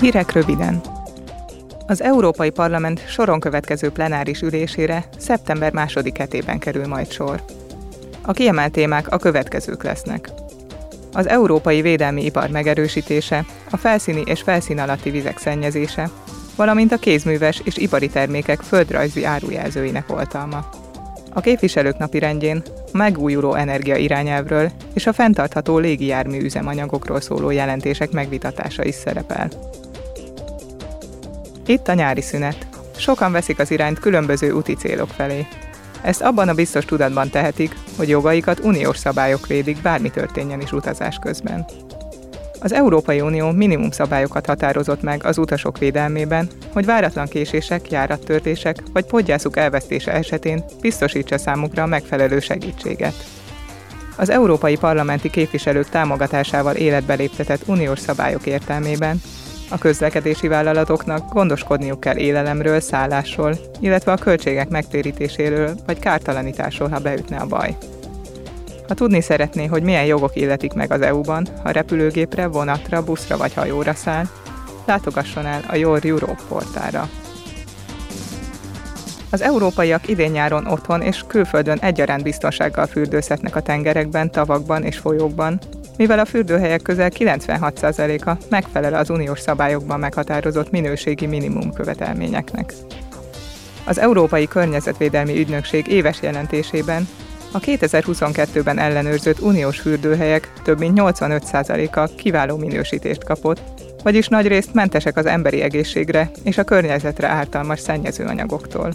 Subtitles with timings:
[0.00, 0.80] Hírek röviden.
[1.86, 7.42] Az Európai Parlament soron következő plenáris ülésére szeptember második hetében kerül majd sor.
[8.22, 10.30] A kiemelt témák a következők lesznek.
[11.12, 16.10] Az európai védelmi ipar megerősítése, a felszíni és felszín alatti vizek szennyezése,
[16.56, 20.68] valamint a kézműves és ipari termékek földrajzi árujelzőinek oltalma.
[21.32, 28.10] A képviselők napi rendjén a megújuló energia irányelvről és a fenntartható légijármű üzemanyagokról szóló jelentések
[28.10, 29.48] megvitatása is szerepel.
[31.66, 32.66] Itt a nyári szünet.
[32.96, 35.46] Sokan veszik az irányt különböző úti célok felé.
[36.02, 41.18] Ezt abban a biztos tudatban tehetik, hogy jogaikat uniós szabályok védik, bármi történjen is utazás
[41.20, 41.64] közben.
[42.60, 49.04] Az Európai Unió minimum szabályokat határozott meg az utasok védelmében, hogy váratlan késések, járattörtések vagy
[49.04, 53.14] podgyászuk elvesztése esetén biztosítsa számukra a megfelelő segítséget.
[54.16, 59.20] Az európai parlamenti képviselők támogatásával életbe léptetett uniós szabályok értelmében
[59.68, 67.36] a közlekedési vállalatoknak gondoskodniuk kell élelemről, szállásról, illetve a költségek megtérítéséről vagy kártalanításról, ha beütne
[67.36, 67.76] a baj.
[68.88, 73.54] Ha tudni szeretné, hogy milyen jogok illetik meg az EU-ban, ha repülőgépre, vonatra, buszra vagy
[73.54, 74.24] hajóra száll,
[74.86, 77.08] látogasson el a Your Europe portára.
[79.30, 85.60] Az európaiak idén-nyáron otthon és külföldön egyaránt biztonsággal fürdőzhetnek a tengerekben, tavakban és folyókban,
[85.96, 92.72] mivel a fürdőhelyek közel 96%-a megfelel az uniós szabályokban meghatározott minőségi minimum követelményeknek.
[93.84, 97.08] Az Európai Környezetvédelmi Ügynökség éves jelentésében
[97.52, 103.60] a 2022-ben ellenőrzött uniós fürdőhelyek több mint 85%-a kiváló minősítést kapott,
[104.02, 108.94] vagyis nagyrészt mentesek az emberi egészségre és a környezetre ártalmas szennyezőanyagoktól.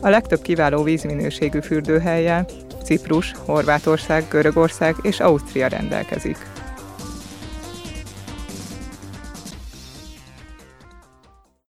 [0.00, 2.46] A legtöbb kiváló vízminőségű fürdőhelyjel
[2.84, 6.36] Ciprus, Horvátország, Görögország és Ausztria rendelkezik.